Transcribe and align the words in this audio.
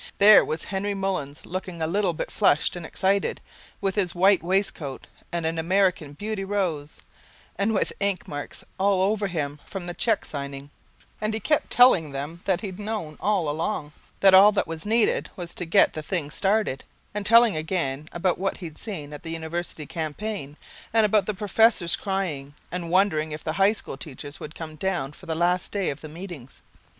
There 0.17 0.43
was 0.43 0.63
Henry 0.63 0.95
Mullins 0.95 1.45
looking 1.45 1.79
a 1.79 1.85
little 1.85 2.13
bit 2.13 2.31
flushed 2.31 2.75
and 2.75 2.87
excited, 2.87 3.39
with 3.81 3.93
his 3.93 4.15
white 4.15 4.41
waistcoat 4.41 5.05
and 5.31 5.45
an 5.45 5.59
American 5.59 6.13
Beauty 6.13 6.43
rose, 6.43 7.03
and 7.55 7.71
with 7.71 7.93
ink 7.99 8.27
marks 8.27 8.63
all 8.79 9.03
over 9.03 9.27
him 9.27 9.59
from 9.67 9.85
the 9.85 9.93
cheque 9.93 10.25
signing; 10.25 10.71
and 11.21 11.35
he 11.35 11.39
kept 11.39 11.69
telling 11.69 12.13
them 12.13 12.41
that 12.45 12.61
he'd 12.61 12.79
known 12.79 13.15
all 13.21 13.47
along 13.47 13.91
that 14.21 14.33
all 14.33 14.51
that 14.53 14.65
was 14.65 14.87
needed 14.87 15.29
was 15.35 15.53
to 15.53 15.65
get 15.65 15.93
the 15.93 16.01
thing 16.01 16.31
started 16.31 16.83
and 17.13 17.23
telling 17.23 17.55
again 17.55 18.07
about 18.11 18.39
what 18.39 18.57
he'd 18.57 18.79
seen 18.79 19.13
at 19.13 19.21
the 19.21 19.29
University 19.29 19.85
Campaign 19.85 20.57
and 20.91 21.05
about 21.05 21.27
the 21.27 21.35
professors 21.35 21.95
crying, 21.95 22.55
and 22.71 22.89
wondering 22.89 23.33
if 23.33 23.43
the 23.43 23.53
high 23.61 23.73
school 23.73 23.97
teachers 23.97 24.39
would 24.39 24.55
come 24.55 24.75
down 24.75 25.11
for 25.11 25.27
the 25.27 25.35
last 25.35 25.71
day 25.71 25.91
of 25.91 26.01
the 26.01 26.09
meetings. 26.09 26.63